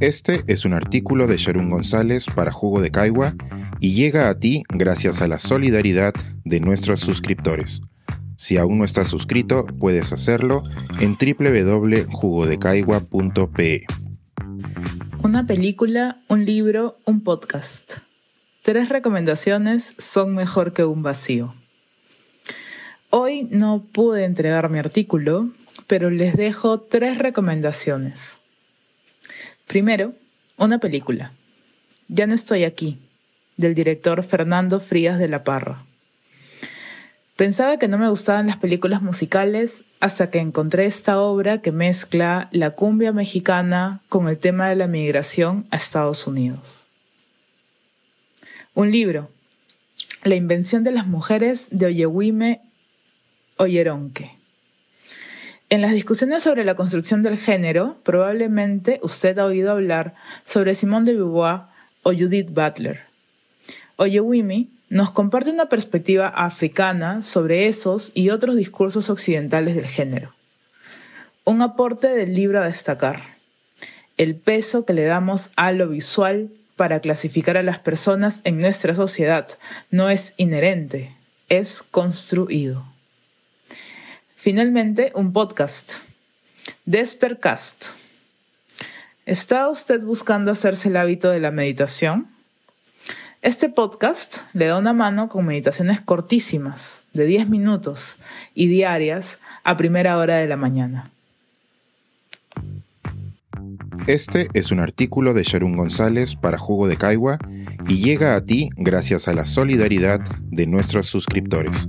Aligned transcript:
Este 0.00 0.44
es 0.46 0.64
un 0.64 0.74
artículo 0.74 1.26
de 1.26 1.38
Sharon 1.38 1.70
González 1.70 2.26
para 2.32 2.52
Jugo 2.52 2.80
de 2.80 2.92
Caigua 2.92 3.34
y 3.80 3.94
llega 3.94 4.28
a 4.28 4.38
ti 4.38 4.62
gracias 4.68 5.20
a 5.20 5.26
la 5.26 5.40
solidaridad 5.40 6.14
de 6.44 6.60
nuestros 6.60 7.00
suscriptores. 7.00 7.80
Si 8.36 8.58
aún 8.58 8.78
no 8.78 8.84
estás 8.84 9.08
suscrito, 9.08 9.66
puedes 9.80 10.12
hacerlo 10.12 10.62
en 11.00 11.16
www.jugodecaigua.pe. 11.16 13.86
Una 15.24 15.46
película, 15.46 16.22
un 16.28 16.44
libro, 16.44 16.96
un 17.04 17.24
podcast. 17.24 17.94
Tres 18.62 18.90
recomendaciones 18.90 19.94
son 19.98 20.32
mejor 20.32 20.74
que 20.74 20.84
un 20.84 21.02
vacío. 21.02 21.56
Hoy 23.10 23.48
no 23.50 23.84
pude 23.92 24.24
entregar 24.24 24.70
mi 24.70 24.78
artículo, 24.78 25.48
pero 25.88 26.10
les 26.10 26.36
dejo 26.36 26.82
tres 26.82 27.18
recomendaciones. 27.18 28.37
Primero, 29.68 30.14
una 30.56 30.78
película. 30.78 31.32
Ya 32.08 32.26
no 32.26 32.34
estoy 32.34 32.64
aquí, 32.64 32.98
del 33.58 33.74
director 33.74 34.24
Fernando 34.24 34.80
Frías 34.80 35.18
de 35.18 35.28
la 35.28 35.44
Parra. 35.44 35.84
Pensaba 37.36 37.78
que 37.78 37.86
no 37.86 37.98
me 37.98 38.08
gustaban 38.08 38.46
las 38.46 38.56
películas 38.56 39.02
musicales 39.02 39.84
hasta 40.00 40.30
que 40.30 40.38
encontré 40.38 40.86
esta 40.86 41.20
obra 41.20 41.60
que 41.60 41.70
mezcla 41.70 42.48
la 42.50 42.70
cumbia 42.70 43.12
mexicana 43.12 44.00
con 44.08 44.26
el 44.28 44.38
tema 44.38 44.70
de 44.70 44.76
la 44.76 44.86
migración 44.86 45.66
a 45.70 45.76
Estados 45.76 46.26
Unidos. 46.26 46.86
Un 48.72 48.90
libro, 48.90 49.30
La 50.24 50.34
invención 50.34 50.82
de 50.82 50.92
las 50.92 51.06
mujeres 51.06 51.68
de 51.72 51.86
Oyewime 51.86 52.62
Oyeronque. 53.58 54.37
En 55.70 55.82
las 55.82 55.92
discusiones 55.92 56.42
sobre 56.42 56.64
la 56.64 56.76
construcción 56.76 57.22
del 57.22 57.36
género, 57.36 57.98
probablemente 58.02 59.00
usted 59.02 59.38
ha 59.38 59.44
oído 59.44 59.70
hablar 59.70 60.14
sobre 60.44 60.74
Simone 60.74 61.04
de 61.04 61.16
Beauvoir 61.16 61.64
o 62.04 62.14
Judith 62.14 62.48
Butler. 62.48 63.00
Oyewimi 63.96 64.70
nos 64.88 65.10
comparte 65.10 65.50
una 65.50 65.68
perspectiva 65.68 66.28
africana 66.28 67.20
sobre 67.20 67.66
esos 67.66 68.12
y 68.14 68.30
otros 68.30 68.56
discursos 68.56 69.10
occidentales 69.10 69.74
del 69.74 69.84
género. 69.84 70.34
Un 71.44 71.60
aporte 71.60 72.08
del 72.08 72.32
libro 72.32 72.62
a 72.62 72.66
destacar. 72.66 73.36
El 74.16 74.36
peso 74.36 74.86
que 74.86 74.94
le 74.94 75.04
damos 75.04 75.50
a 75.56 75.72
lo 75.72 75.88
visual 75.88 76.48
para 76.76 77.00
clasificar 77.00 77.58
a 77.58 77.62
las 77.62 77.78
personas 77.78 78.40
en 78.44 78.58
nuestra 78.58 78.94
sociedad 78.94 79.46
no 79.90 80.08
es 80.08 80.32
inherente, 80.38 81.14
es 81.50 81.82
construido. 81.82 82.86
Finalmente, 84.50 85.12
un 85.14 85.34
podcast. 85.34 86.04
Despercast. 86.86 87.84
¿Está 89.26 89.68
usted 89.68 90.02
buscando 90.02 90.50
hacerse 90.50 90.88
el 90.88 90.96
hábito 90.96 91.28
de 91.28 91.38
la 91.38 91.50
meditación? 91.50 92.28
Este 93.42 93.68
podcast 93.68 94.46
le 94.54 94.64
da 94.64 94.78
una 94.78 94.94
mano 94.94 95.28
con 95.28 95.44
meditaciones 95.44 96.00
cortísimas, 96.00 97.04
de 97.12 97.26
10 97.26 97.50
minutos 97.50 98.20
y 98.54 98.68
diarias 98.68 99.38
a 99.64 99.76
primera 99.76 100.16
hora 100.16 100.36
de 100.36 100.48
la 100.48 100.56
mañana. 100.56 101.10
Este 104.06 104.48
es 104.54 104.70
un 104.70 104.80
artículo 104.80 105.34
de 105.34 105.42
Sharon 105.42 105.76
González 105.76 106.36
para 106.36 106.56
Jugo 106.56 106.88
de 106.88 106.96
Caigua 106.96 107.38
y 107.86 107.98
llega 107.98 108.34
a 108.34 108.42
ti 108.42 108.70
gracias 108.78 109.28
a 109.28 109.34
la 109.34 109.44
solidaridad 109.44 110.20
de 110.20 110.66
nuestros 110.66 111.06
suscriptores. 111.06 111.88